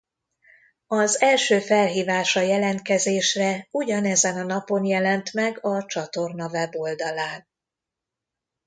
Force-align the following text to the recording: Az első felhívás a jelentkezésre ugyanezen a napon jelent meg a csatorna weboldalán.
Az 0.87 1.21
első 1.21 1.59
felhívás 1.59 2.35
a 2.35 2.39
jelentkezésre 2.41 3.67
ugyanezen 3.71 4.37
a 4.37 4.43
napon 4.43 4.83
jelent 4.85 5.33
meg 5.33 5.65
a 5.65 5.85
csatorna 5.85 6.47
weboldalán. 6.49 7.47